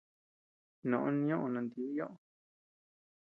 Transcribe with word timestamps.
Noʼo 0.89 1.09
nioʼö 1.23 1.47
natibi 1.53 1.91
ñoʼö. 1.97 2.13